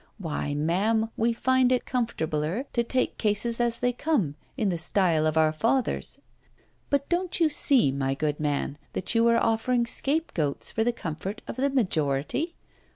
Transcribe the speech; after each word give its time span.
Why, 0.17 0.55
ma'am, 0.55 1.11
we 1.15 1.31
find 1.31 1.71
it 1.71 1.85
comfortabler 1.85 2.65
to 2.73 2.83
take 2.83 3.19
cases 3.19 3.61
as 3.61 3.81
they 3.81 3.93
come, 3.93 4.33
in 4.57 4.69
the 4.69 4.79
style 4.79 5.27
of 5.27 5.37
our 5.37 5.51
fathers. 5.53 6.19
But 6.89 7.07
don't 7.07 7.39
you 7.39 7.49
see, 7.49 7.91
my 7.91 8.15
good 8.15 8.39
man, 8.39 8.79
that 8.93 9.13
you 9.13 9.27
are 9.27 9.37
offering 9.37 9.85
scapegoats 9.85 10.71
for 10.71 10.83
the 10.83 10.91
comfort 10.91 11.43
of 11.47 11.55
the 11.57 11.69
majority? 11.69 12.55